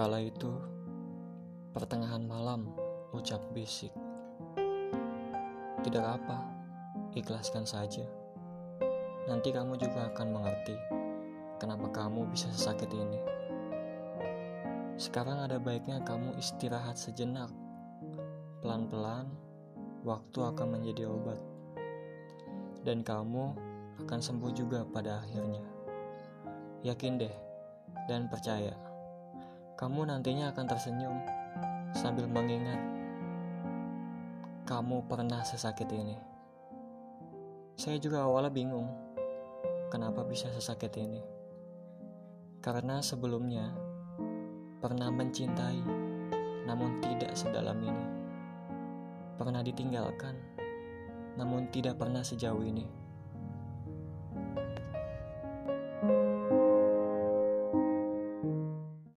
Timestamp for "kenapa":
11.60-11.92, 39.88-40.20